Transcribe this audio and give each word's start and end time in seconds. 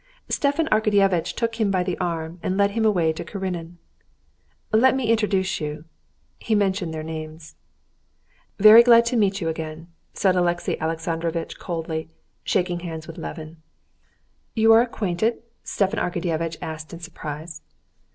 Stepan 0.29 0.67
Arkadyevitch 0.71 1.35
took 1.35 1.61
him 1.61 1.69
by 1.69 1.83
the 1.83 1.95
arm 1.99 2.39
and 2.41 2.57
led 2.57 2.71
him 2.71 2.85
away 2.85 3.13
to 3.13 3.23
Karenin. 3.23 3.77
"Let 4.73 4.95
me 4.95 5.11
introduce 5.11 5.59
you." 5.61 5.85
He 6.39 6.55
mentioned 6.55 6.91
their 6.91 7.03
names. 7.03 7.53
"Very 8.57 8.81
glad 8.81 9.05
to 9.05 9.15
meet 9.15 9.41
you 9.41 9.47
again," 9.47 9.89
said 10.15 10.35
Alexey 10.35 10.75
Alexandrovitch 10.79 11.59
coldly, 11.59 12.09
shaking 12.43 12.79
hands 12.79 13.05
with 13.05 13.19
Levin. 13.19 13.57
"You 14.55 14.73
are 14.73 14.81
acquainted?" 14.81 15.43
Stepan 15.63 15.99
Arkadyevitch 15.99 16.57
asked 16.63 16.91
in 16.93 16.99
surprise. 16.99 17.61